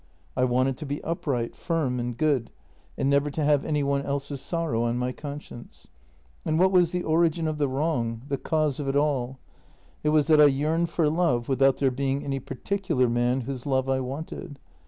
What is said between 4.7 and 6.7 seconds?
on my conscience. And